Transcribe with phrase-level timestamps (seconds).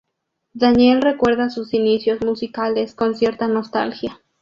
[0.55, 4.19] Daniel recuerda sus inicios musicales con cierta nostalgia.